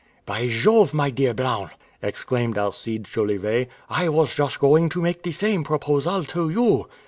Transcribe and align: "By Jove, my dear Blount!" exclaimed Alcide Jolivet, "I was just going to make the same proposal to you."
"By 0.25 0.47
Jove, 0.47 0.95
my 0.95 1.11
dear 1.11 1.31
Blount!" 1.31 1.73
exclaimed 2.01 2.57
Alcide 2.57 3.05
Jolivet, 3.05 3.67
"I 3.87 4.09
was 4.09 4.33
just 4.33 4.57
going 4.59 4.89
to 4.89 4.99
make 4.99 5.21
the 5.21 5.31
same 5.31 5.63
proposal 5.63 6.23
to 6.25 6.49
you." 6.49 6.87